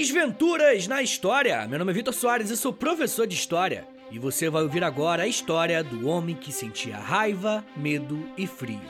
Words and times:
Desventuras 0.00 0.88
na 0.88 1.02
História! 1.02 1.68
Meu 1.68 1.78
nome 1.78 1.90
é 1.90 1.94
Vitor 1.94 2.14
Soares 2.14 2.48
e 2.48 2.56
sou 2.56 2.72
professor 2.72 3.26
de 3.26 3.34
História. 3.34 3.86
E 4.10 4.18
você 4.18 4.48
vai 4.48 4.62
ouvir 4.62 4.82
agora 4.82 5.24
a 5.24 5.28
história 5.28 5.84
do 5.84 6.08
homem 6.08 6.34
que 6.34 6.50
sentia 6.50 6.96
raiva, 6.96 7.62
medo 7.76 8.26
e 8.34 8.46
frio. 8.46 8.80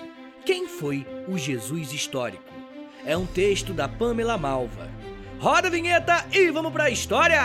Quem 0.47 0.69
foi 0.69 1.05
o 1.27 1.37
Jesus 1.37 1.93
histórico? 1.93 2.45
É 3.05 3.17
um 3.17 3.27
texto 3.27 3.73
da 3.73 3.89
Pamela 3.89 4.39
Malva. 4.39 4.89
Roda 5.41 5.67
a 5.67 5.71
vinheta 5.71 6.25
e 6.33 6.49
vamos 6.53 6.73
para 6.73 6.85
a 6.85 6.91
história! 6.91 7.43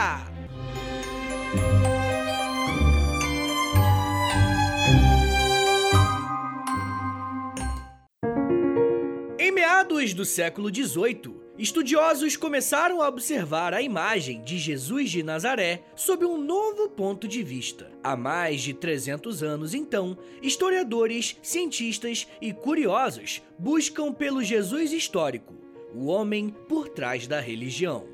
Em 9.40 9.52
meados 9.52 10.14
do 10.14 10.24
século 10.24 10.70
XVIII, 10.70 11.45
Estudiosos 11.58 12.36
começaram 12.36 13.02
a 13.02 13.08
observar 13.08 13.74
a 13.74 13.82
imagem 13.82 14.42
de 14.42 14.58
Jesus 14.58 15.10
de 15.10 15.24
Nazaré 15.24 15.84
sob 15.96 16.26
um 16.26 16.38
novo 16.38 16.90
ponto 16.90 17.30
de 17.30 17.42
vista. 17.42 17.90
Há 18.04 18.18
mais 18.18 18.62
de 18.62 18.74
300 18.74 19.42
anos, 19.42 19.74
então, 19.74 20.18
historiadores, 20.42 21.38
cientistas 21.42 22.28
e 22.42 22.52
curiosos 22.52 23.42
buscam 23.58 24.12
pelo 24.12 24.44
Jesus 24.44 24.92
histórico, 24.92 25.54
o 25.94 26.08
homem 26.08 26.50
por 26.68 26.90
trás 26.90 27.26
da 27.26 27.40
religião. 27.40 28.06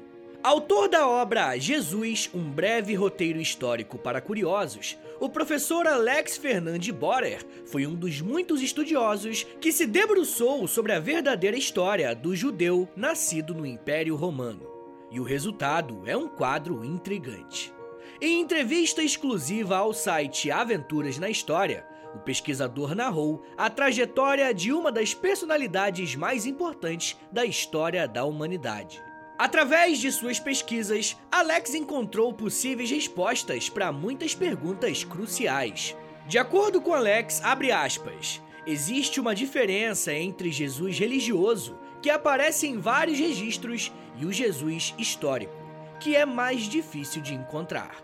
Autor 0.43 0.87
da 0.87 1.07
obra 1.07 1.57
Jesus, 1.57 2.29
um 2.35 2.43
breve 2.47 2.93
roteiro 2.93 3.41
histórico 3.41 3.97
para 3.97 4.21
curiosos, 4.21 4.97
o 5.21 5.29
professor 5.29 5.85
Alex 5.85 6.35
Fernand 6.35 6.79
Borer 6.99 7.45
foi 7.67 7.85
um 7.85 7.93
dos 7.93 8.19
muitos 8.21 8.59
estudiosos 8.59 9.43
que 9.61 9.71
se 9.71 9.85
debruçou 9.85 10.67
sobre 10.67 10.93
a 10.93 10.99
verdadeira 10.99 11.55
história 11.55 12.15
do 12.15 12.35
judeu 12.35 12.89
nascido 12.95 13.53
no 13.53 13.63
Império 13.63 14.15
Romano. 14.15 14.67
E 15.11 15.19
o 15.19 15.23
resultado 15.23 16.01
é 16.07 16.17
um 16.17 16.27
quadro 16.27 16.83
intrigante. 16.83 17.71
Em 18.19 18.41
entrevista 18.41 19.03
exclusiva 19.03 19.77
ao 19.77 19.93
site 19.93 20.49
Aventuras 20.49 21.19
na 21.19 21.29
História, 21.29 21.85
o 22.15 22.19
pesquisador 22.19 22.95
narrou 22.95 23.43
a 23.55 23.69
trajetória 23.69 24.51
de 24.51 24.73
uma 24.73 24.91
das 24.91 25.13
personalidades 25.13 26.15
mais 26.15 26.47
importantes 26.47 27.15
da 27.31 27.45
história 27.45 28.07
da 28.07 28.25
humanidade. 28.25 29.10
Através 29.41 29.97
de 29.97 30.11
suas 30.11 30.39
pesquisas, 30.39 31.17
Alex 31.31 31.73
encontrou 31.73 32.31
possíveis 32.31 32.91
respostas 32.91 33.69
para 33.69 33.91
muitas 33.91 34.35
perguntas 34.35 35.03
cruciais. 35.03 35.97
De 36.27 36.37
acordo 36.37 36.79
com 36.79 36.93
Alex, 36.93 37.41
aspas, 37.43 38.39
existe 38.67 39.19
uma 39.19 39.33
diferença 39.33 40.13
entre 40.13 40.51
Jesus 40.51 40.99
religioso, 40.99 41.75
que 42.03 42.11
aparece 42.11 42.67
em 42.67 42.77
vários 42.77 43.17
registros, 43.17 43.91
e 44.15 44.27
o 44.27 44.31
Jesus 44.31 44.93
histórico, 44.99 45.55
que 45.99 46.15
é 46.15 46.23
mais 46.23 46.61
difícil 46.69 47.19
de 47.23 47.33
encontrar. 47.33 47.95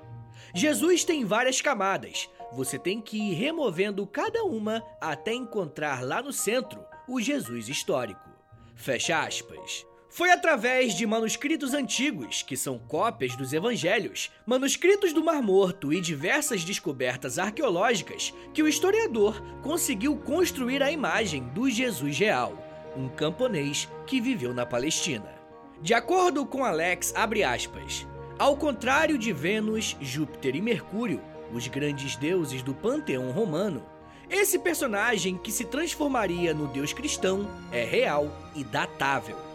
Jesus 0.55 1.03
tem 1.03 1.23
várias 1.23 1.61
camadas, 1.61 2.27
você 2.51 2.79
tem 2.79 2.99
que 2.99 3.15
ir 3.15 3.35
removendo 3.35 4.07
cada 4.07 4.43
uma 4.43 4.83
até 4.99 5.35
encontrar 5.35 6.03
lá 6.03 6.19
no 6.19 6.33
centro 6.33 6.83
o 7.07 7.21
Jesus 7.21 7.69
histórico. 7.69 8.27
Fecha 8.73 9.19
aspas. 9.21 9.86
Foi 10.09 10.31
através 10.31 10.93
de 10.93 11.05
manuscritos 11.05 11.73
antigos, 11.73 12.41
que 12.41 12.55
são 12.55 12.79
cópias 12.79 13.35
dos 13.35 13.51
evangelhos, 13.51 14.31
manuscritos 14.45 15.11
do 15.11 15.23
Mar 15.23 15.41
Morto 15.41 15.91
e 15.91 15.99
diversas 15.99 16.63
descobertas 16.63 17.37
arqueológicas, 17.37 18.33
que 18.53 18.63
o 18.63 18.67
historiador 18.67 19.41
conseguiu 19.61 20.15
construir 20.15 20.81
a 20.81 20.91
imagem 20.91 21.43
do 21.49 21.69
Jesus 21.69 22.17
real, 22.17 22.57
um 22.95 23.09
camponês 23.09 23.87
que 24.05 24.21
viveu 24.21 24.53
na 24.53 24.65
Palestina. 24.65 25.35
De 25.81 25.93
acordo 25.93 26.45
com 26.45 26.63
Alex, 26.63 27.13
aspas, 27.15 28.07
ao 28.39 28.55
contrário 28.55 29.17
de 29.17 29.33
Vênus, 29.33 29.97
Júpiter 29.99 30.55
e 30.55 30.61
Mercúrio, 30.61 31.21
os 31.53 31.67
grandes 31.67 32.15
deuses 32.15 32.63
do 32.63 32.73
panteão 32.73 33.29
romano, 33.31 33.83
esse 34.29 34.57
personagem 34.57 35.37
que 35.37 35.51
se 35.51 35.65
transformaria 35.65 36.53
no 36.53 36.67
deus 36.67 36.91
cristão 36.91 37.47
é 37.71 37.83
real 37.83 38.31
e 38.55 38.63
datável. 38.63 39.46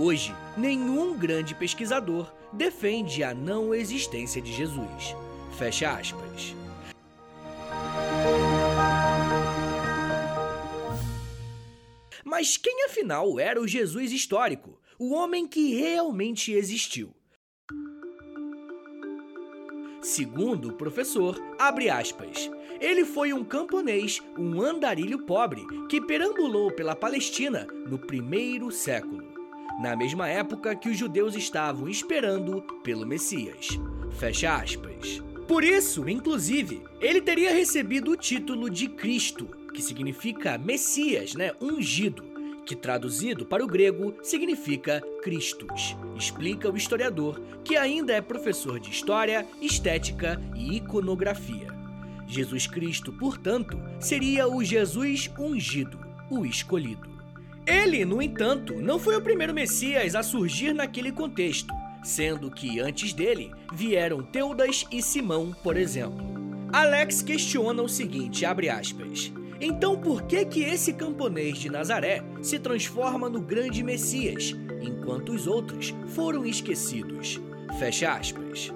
Hoje, 0.00 0.32
nenhum 0.56 1.18
grande 1.18 1.56
pesquisador 1.56 2.32
defende 2.52 3.24
a 3.24 3.34
não 3.34 3.74
existência 3.74 4.40
de 4.40 4.52
Jesus. 4.52 5.16
Fecha 5.58 5.90
aspas. 5.90 6.54
Mas 12.24 12.56
quem 12.56 12.84
afinal 12.84 13.40
era 13.40 13.60
o 13.60 13.66
Jesus 13.66 14.12
histórico, 14.12 14.80
o 15.00 15.12
homem 15.12 15.48
que 15.48 15.74
realmente 15.74 16.52
existiu? 16.52 17.12
Segundo 20.00 20.68
o 20.68 20.74
professor, 20.74 21.36
abre 21.58 21.90
aspas, 21.90 22.48
ele 22.80 23.04
foi 23.04 23.32
um 23.32 23.44
camponês, 23.44 24.22
um 24.38 24.62
andarilho 24.62 25.26
pobre, 25.26 25.66
que 25.88 26.00
perambulou 26.00 26.70
pela 26.70 26.94
Palestina 26.94 27.66
no 27.84 27.98
primeiro 27.98 28.70
século 28.70 29.27
na 29.78 29.94
mesma 29.94 30.28
época 30.28 30.74
que 30.74 30.88
os 30.88 30.98
judeus 30.98 31.34
estavam 31.34 31.88
esperando 31.88 32.62
pelo 32.82 33.06
Messias. 33.06 33.68
Fecha 34.18 34.56
aspas. 34.56 35.22
Por 35.46 35.64
isso, 35.64 36.08
inclusive, 36.08 36.82
ele 37.00 37.20
teria 37.20 37.52
recebido 37.54 38.10
o 38.10 38.16
título 38.16 38.68
de 38.68 38.88
Cristo, 38.88 39.46
que 39.72 39.80
significa 39.80 40.58
Messias, 40.58 41.34
né, 41.34 41.52
ungido, 41.60 42.22
que 42.66 42.76
traduzido 42.76 43.46
para 43.46 43.64
o 43.64 43.66
grego 43.66 44.14
significa 44.22 45.02
Christus. 45.22 45.96
Explica 46.14 46.70
o 46.70 46.76
historiador, 46.76 47.40
que 47.64 47.76
ainda 47.76 48.12
é 48.12 48.20
professor 48.20 48.78
de 48.78 48.90
história, 48.90 49.46
estética 49.62 50.38
e 50.54 50.76
iconografia. 50.76 51.68
Jesus 52.26 52.66
Cristo, 52.66 53.10
portanto, 53.10 53.80
seria 53.98 54.46
o 54.46 54.62
Jesus 54.62 55.30
ungido, 55.38 55.98
o 56.28 56.44
escolhido. 56.44 57.17
Ele, 57.68 58.02
no 58.02 58.22
entanto, 58.22 58.80
não 58.80 58.98
foi 58.98 59.14
o 59.14 59.20
primeiro 59.20 59.52
Messias 59.52 60.14
a 60.14 60.22
surgir 60.22 60.72
naquele 60.72 61.12
contexto, 61.12 61.70
sendo 62.02 62.50
que 62.50 62.80
antes 62.80 63.12
dele 63.12 63.50
vieram 63.74 64.22
Teudas 64.22 64.86
e 64.90 65.02
Simão, 65.02 65.54
por 65.62 65.76
exemplo. 65.76 66.26
Alex 66.72 67.20
questiona 67.20 67.82
o 67.82 67.88
seguinte, 67.88 68.46
abre 68.46 68.70
aspas: 68.70 69.30
Então 69.60 70.00
por 70.00 70.22
que 70.22 70.46
que 70.46 70.62
esse 70.62 70.94
camponês 70.94 71.58
de 71.58 71.68
Nazaré 71.68 72.24
se 72.40 72.58
transforma 72.58 73.28
no 73.28 73.42
grande 73.42 73.82
Messias, 73.82 74.56
enquanto 74.80 75.34
os 75.34 75.46
outros 75.46 75.94
foram 76.14 76.46
esquecidos? 76.46 77.38
Fecha 77.78 78.14
aspas. 78.14 78.72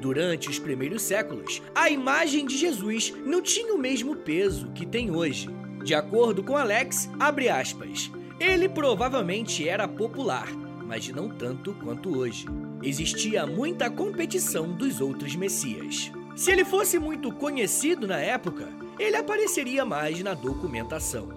Durante 0.00 0.48
os 0.48 0.60
primeiros 0.60 1.02
séculos, 1.02 1.60
a 1.74 1.90
imagem 1.90 2.46
de 2.46 2.56
Jesus 2.56 3.12
não 3.24 3.42
tinha 3.42 3.74
o 3.74 3.78
mesmo 3.78 4.14
peso 4.14 4.70
que 4.70 4.86
tem 4.86 5.10
hoje. 5.10 5.48
De 5.82 5.94
acordo 5.94 6.44
com 6.44 6.56
Alex, 6.56 7.10
abre 7.18 7.48
aspas, 7.48 8.10
ele 8.38 8.68
provavelmente 8.68 9.68
era 9.68 9.88
popular, 9.88 10.46
mas 10.84 11.08
não 11.08 11.28
tanto 11.28 11.74
quanto 11.74 12.18
hoje. 12.18 12.46
Existia 12.82 13.46
muita 13.46 13.90
competição 13.90 14.72
dos 14.72 15.00
outros 15.00 15.34
messias. 15.34 16.12
Se 16.36 16.52
ele 16.52 16.64
fosse 16.64 16.98
muito 16.98 17.32
conhecido 17.32 18.06
na 18.06 18.18
época, 18.18 18.68
ele 18.98 19.16
apareceria 19.16 19.84
mais 19.84 20.22
na 20.22 20.34
documentação. 20.34 21.28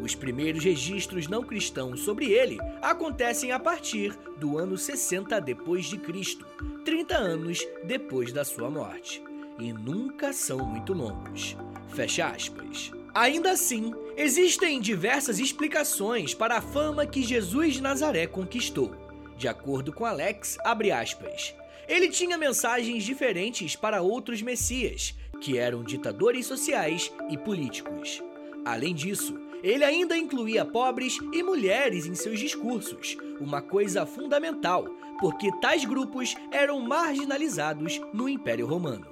Os 0.00 0.14
primeiros 0.14 0.64
registros 0.64 1.28
não 1.28 1.42
cristãos 1.42 2.00
sobre 2.00 2.26
ele 2.32 2.58
acontecem 2.80 3.52
a 3.52 3.58
partir 3.58 4.16
do 4.38 4.56
ano 4.56 4.78
60 4.78 5.40
depois 5.40 5.86
de 5.86 5.98
Cristo, 5.98 6.46
30 6.84 7.14
anos 7.16 7.66
depois 7.84 8.32
da 8.32 8.44
sua 8.44 8.70
morte, 8.70 9.22
e 9.58 9.72
nunca 9.72 10.32
são 10.32 10.58
muito 10.64 10.92
longos. 10.92 11.56
Fecha 11.88 12.28
aspas. 12.28 12.92
Ainda 13.12 13.50
assim, 13.50 13.92
existem 14.18 14.80
diversas 14.80 15.38
explicações 15.38 16.34
para 16.34 16.56
a 16.56 16.60
fama 16.60 17.06
que 17.06 17.22
Jesus 17.22 17.74
de 17.74 17.82
Nazaré 17.82 18.26
conquistou. 18.26 18.92
De 19.36 19.46
acordo 19.46 19.92
com 19.92 20.04
Alex, 20.04 20.58
aspas, 20.64 21.54
ele 21.86 22.08
tinha 22.08 22.36
mensagens 22.36 23.04
diferentes 23.04 23.76
para 23.76 24.02
outros 24.02 24.42
messias, 24.42 25.14
que 25.40 25.56
eram 25.56 25.84
ditadores 25.84 26.46
sociais 26.46 27.12
e 27.30 27.38
políticos. 27.38 28.20
Além 28.64 28.92
disso, 28.92 29.38
ele 29.62 29.84
ainda 29.84 30.16
incluía 30.16 30.64
pobres 30.64 31.16
e 31.32 31.40
mulheres 31.40 32.04
em 32.04 32.16
seus 32.16 32.40
discursos, 32.40 33.16
uma 33.40 33.62
coisa 33.62 34.04
fundamental, 34.04 34.84
porque 35.20 35.48
tais 35.60 35.84
grupos 35.84 36.34
eram 36.50 36.80
marginalizados 36.80 38.00
no 38.12 38.28
Império 38.28 38.66
Romano. 38.66 39.06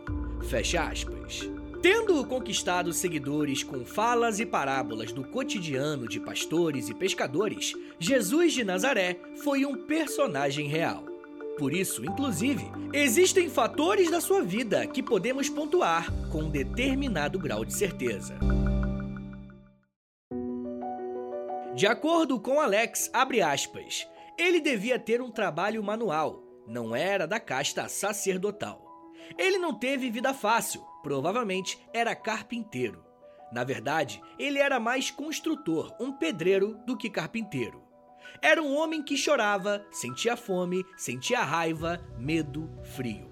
Fecha 0.49 0.83
aspas. 0.83 1.49
Tendo 1.83 2.25
conquistado 2.27 2.93
seguidores 2.93 3.63
com 3.63 3.85
falas 3.85 4.41
e 4.41 4.47
parábolas 4.47 5.13
do 5.13 5.25
cotidiano 5.25 6.09
de 6.09 6.19
pastores 6.19 6.89
e 6.89 6.95
pescadores, 6.95 7.75
Jesus 7.99 8.53
de 8.55 8.65
Nazaré 8.65 9.19
foi 9.43 9.65
um 9.65 9.87
personagem 9.87 10.69
real. 10.69 11.05
Por 11.59 11.73
isso, 11.73 12.05
inclusive, 12.05 12.65
existem 12.93 13.49
fatores 13.49 14.11
da 14.11 14.21
sua 14.21 14.43
vida 14.43 14.87
que 14.87 15.03
podemos 15.03 15.49
pontuar 15.49 16.13
com 16.31 16.45
um 16.45 16.51
determinado 16.51 17.39
grau 17.39 17.65
de 17.65 17.73
certeza. 17.73 18.37
De 21.75 21.87
acordo 21.87 22.41
com 22.41 22.59
Alex, 22.59 23.11
aspas, 23.13 24.07
ele 24.39 24.61
devia 24.61 24.99
ter 24.99 25.21
um 25.21 25.31
trabalho 25.31 25.83
manual, 25.83 26.43
não 26.67 26.97
era 26.97 27.27
da 27.27 27.39
casta 27.39 27.89
sacerdotal. 27.89 28.86
Ele 29.39 29.59
não 29.59 29.75
teve 29.75 30.11
vida 30.11 30.33
fácil, 30.33 30.85
provavelmente 31.03 31.79
era 31.93 32.15
carpinteiro. 32.15 33.05
Na 33.53 33.65
verdade, 33.65 34.21
ele 34.39 34.59
era 34.59 34.81
mais 34.81 35.11
construtor, 35.11 35.95
um 36.01 36.13
pedreiro, 36.13 36.79
do 36.87 36.97
que 36.97 37.09
carpinteiro. 37.09 37.83
Era 38.43 38.63
um 38.63 38.77
homem 38.77 39.03
que 39.03 39.17
chorava, 39.17 39.85
sentia 39.91 40.37
fome, 40.37 40.85
sentia 40.97 41.43
raiva, 41.43 42.01
medo, 42.19 42.71
frio. 42.83 43.31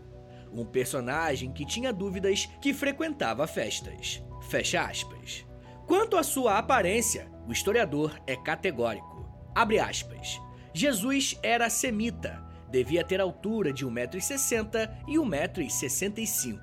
Um 0.52 0.64
personagem 0.64 1.52
que 1.52 1.66
tinha 1.66 1.92
dúvidas 1.92 2.46
que 2.60 2.72
frequentava 2.72 3.46
festas. 3.46 4.22
Fecha 4.48 4.82
aspas. 4.82 5.44
Quanto 5.86 6.16
à 6.16 6.22
sua 6.22 6.58
aparência, 6.58 7.30
o 7.46 7.52
historiador 7.52 8.18
é 8.26 8.36
categórico. 8.36 9.26
Abre 9.54 9.78
aspas. 9.78 10.40
Jesus 10.72 11.38
era 11.42 11.68
semita, 11.68 12.42
devia 12.70 13.04
ter 13.04 13.20
altura 13.20 13.72
de 13.72 13.86
1,60m 13.86 14.90
e 15.06 15.16
1,65m. 15.16 16.60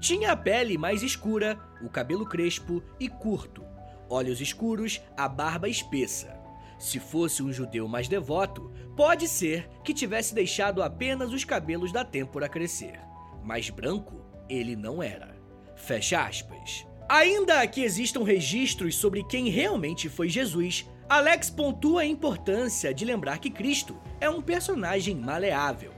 Tinha 0.00 0.32
a 0.32 0.36
pele 0.36 0.76
mais 0.76 1.02
escura, 1.02 1.58
o 1.82 1.88
cabelo 1.88 2.26
crespo 2.26 2.82
e 3.00 3.08
curto, 3.08 3.64
olhos 4.08 4.40
escuros, 4.40 5.00
a 5.16 5.28
barba 5.28 5.68
espessa. 5.68 6.34
Se 6.78 6.98
fosse 6.98 7.42
um 7.42 7.52
judeu 7.52 7.88
mais 7.88 8.08
devoto, 8.08 8.72
pode 8.96 9.28
ser 9.28 9.68
que 9.84 9.94
tivesse 9.94 10.34
deixado 10.34 10.82
apenas 10.82 11.32
os 11.32 11.44
cabelos 11.44 11.92
da 11.92 12.04
têmpora 12.04 12.48
crescer. 12.48 13.00
Mas 13.42 13.70
branco 13.70 14.24
ele 14.48 14.76
não 14.76 15.02
era. 15.02 15.34
Fecha 15.74 16.24
aspas. 16.24 16.86
Ainda 17.08 17.66
que 17.66 17.82
existam 17.82 18.24
registros 18.24 18.96
sobre 18.96 19.22
quem 19.24 19.48
realmente 19.48 20.08
foi 20.08 20.28
Jesus, 20.28 20.86
Alex 21.08 21.50
pontua 21.50 22.00
a 22.00 22.06
importância 22.06 22.94
de 22.94 23.04
lembrar 23.04 23.38
que 23.38 23.50
Cristo 23.50 23.94
é 24.18 24.28
um 24.28 24.40
personagem 24.40 25.14
maleável. 25.14 25.92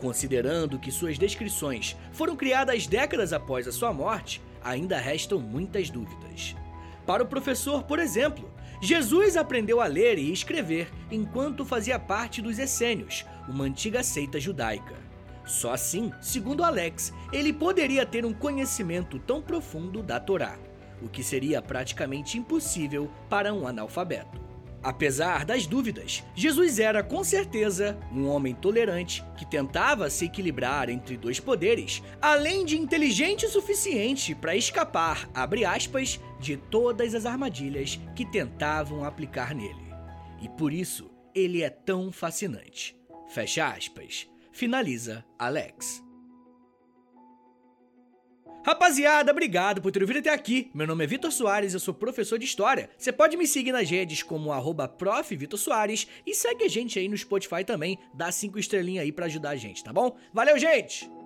Considerando 0.00 0.78
que 0.78 0.90
suas 0.90 1.16
descrições 1.16 1.96
foram 2.10 2.34
criadas 2.34 2.86
décadas 2.86 3.32
após 3.32 3.68
a 3.68 3.72
sua 3.72 3.92
morte, 3.92 4.42
ainda 4.62 4.98
restam 4.98 5.38
muitas 5.38 5.88
dúvidas. 5.88 6.56
Para 7.06 7.22
o 7.22 7.26
professor, 7.26 7.84
por 7.84 8.00
exemplo, 8.00 8.50
Jesus 8.82 9.36
aprendeu 9.36 9.80
a 9.80 9.86
ler 9.86 10.18
e 10.18 10.32
escrever 10.32 10.90
enquanto 11.12 11.64
fazia 11.64 11.98
parte 11.98 12.42
dos 12.42 12.58
essênios, 12.58 13.24
uma 13.48 13.64
antiga 13.64 14.02
seita 14.02 14.40
judaica. 14.40 14.96
Só 15.46 15.72
assim, 15.72 16.12
segundo 16.20 16.64
Alex, 16.64 17.12
ele 17.32 17.52
poderia 17.52 18.04
ter 18.04 18.24
um 18.24 18.32
conhecimento 18.32 19.18
tão 19.20 19.40
profundo 19.40 20.02
da 20.02 20.18
Torá, 20.18 20.58
o 21.02 21.08
que 21.08 21.22
seria 21.22 21.62
praticamente 21.62 22.38
impossível 22.38 23.10
para 23.28 23.52
um 23.52 23.66
analfabeto. 23.66 24.50
Apesar 24.82 25.44
das 25.44 25.66
dúvidas, 25.66 26.24
Jesus 26.34 26.78
era 26.78 27.02
com 27.02 27.22
certeza 27.22 27.98
um 28.10 28.26
homem 28.26 28.54
tolerante 28.54 29.22
que 29.36 29.44
tentava 29.44 30.08
se 30.08 30.24
equilibrar 30.24 30.88
entre 30.88 31.18
dois 31.18 31.38
poderes, 31.38 32.02
além 32.20 32.64
de 32.64 32.78
inteligente 32.78 33.44
o 33.44 33.50
suficiente 33.50 34.34
para 34.34 34.56
escapar, 34.56 35.28
aspas, 35.34 36.18
de 36.38 36.56
todas 36.56 37.14
as 37.14 37.26
armadilhas 37.26 38.00
que 38.16 38.24
tentavam 38.24 39.04
aplicar 39.04 39.54
nele. 39.54 39.90
E 40.40 40.48
por 40.48 40.72
isso 40.72 41.10
ele 41.34 41.62
é 41.62 41.68
tão 41.68 42.10
fascinante. 42.10 42.96
Fecha 43.28 43.68
aspas. 43.68 44.26
Finaliza 44.50 45.24
Alex. 45.38 46.02
Rapaziada, 48.62 49.32
obrigado 49.32 49.80
por 49.80 49.90
ter 49.90 50.02
ouvido 50.02 50.18
até 50.18 50.30
aqui. 50.30 50.70
Meu 50.74 50.86
nome 50.86 51.02
é 51.02 51.06
Vitor 51.06 51.32
Soares, 51.32 51.72
eu 51.72 51.80
sou 51.80 51.94
professor 51.94 52.38
de 52.38 52.44
História. 52.44 52.90
Você 52.98 53.10
pode 53.10 53.36
me 53.36 53.46
seguir 53.46 53.72
nas 53.72 53.88
redes 53.88 54.22
como 54.22 54.52
arroba 54.52 54.86
e 56.26 56.34
segue 56.34 56.64
a 56.64 56.68
gente 56.68 56.98
aí 56.98 57.08
no 57.08 57.16
Spotify 57.16 57.64
também. 57.64 57.98
Dá 58.12 58.30
cinco 58.30 58.58
estrelinhas 58.58 59.04
aí 59.04 59.12
para 59.12 59.26
ajudar 59.26 59.50
a 59.50 59.56
gente, 59.56 59.82
tá 59.82 59.92
bom? 59.92 60.14
Valeu, 60.32 60.58
gente! 60.58 61.19